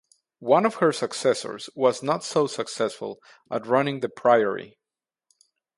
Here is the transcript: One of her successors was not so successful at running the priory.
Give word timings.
One 0.39 0.65
of 0.65 0.77
her 0.77 0.91
successors 0.91 1.69
was 1.75 2.01
not 2.01 2.23
so 2.23 2.47
successful 2.47 3.19
at 3.51 3.67
running 3.67 3.99
the 3.99 4.09
priory. 4.09 4.79